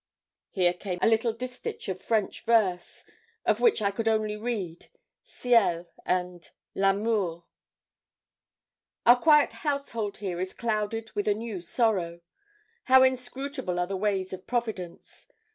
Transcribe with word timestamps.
Here 0.49 0.73
came 0.73 0.97
a 0.99 1.07
little 1.07 1.31
distich 1.31 1.87
of 1.87 2.01
French 2.01 2.43
verse, 2.45 3.05
of 3.45 3.61
which 3.61 3.83
I 3.83 3.91
could 3.91 4.07
only 4.07 4.35
read 4.35 4.87
ciel 5.23 5.89
and 6.07 6.49
l'amour. 6.73 7.43
'Our 9.05 9.17
quiet 9.21 9.53
household 9.61 10.17
here 10.17 10.39
is 10.39 10.53
clouded 10.53 11.11
with 11.11 11.27
a 11.27 11.35
new 11.35 11.61
sorrow. 11.61 12.21
How 12.85 13.03
inscrutable 13.03 13.77
are 13.79 13.85
the 13.85 13.95
ways 13.95 14.33
of 14.33 14.47
Providence! 14.47 15.27